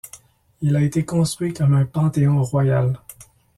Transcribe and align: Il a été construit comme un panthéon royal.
Il 0.63 0.75
a 0.75 0.81
été 0.81 1.05
construit 1.05 1.53
comme 1.53 1.75
un 1.75 1.85
panthéon 1.85 2.41
royal. 2.41 2.99